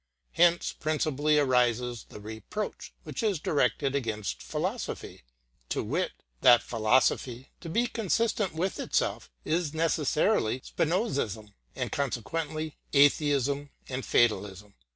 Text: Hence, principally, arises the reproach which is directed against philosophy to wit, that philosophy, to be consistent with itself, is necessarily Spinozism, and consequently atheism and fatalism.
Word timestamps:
Hence, 0.31 0.73
principally, 0.73 1.37
arises 1.37 2.07
the 2.09 2.19
reproach 2.19 2.91
which 3.03 3.21
is 3.21 3.37
directed 3.39 3.93
against 3.93 4.41
philosophy 4.41 5.21
to 5.69 5.83
wit, 5.83 6.13
that 6.41 6.63
philosophy, 6.63 7.51
to 7.59 7.69
be 7.69 7.85
consistent 7.85 8.55
with 8.55 8.79
itself, 8.79 9.29
is 9.45 9.75
necessarily 9.75 10.61
Spinozism, 10.61 11.53
and 11.75 11.91
consequently 11.91 12.77
atheism 12.93 13.69
and 13.89 14.03
fatalism. 14.03 14.73